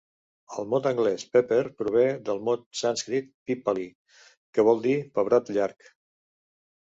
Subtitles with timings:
[0.61, 3.85] El mot anglès "pepper" prové del mot sànscrit "pippali",
[4.57, 5.93] que vol dir pebrot llarg.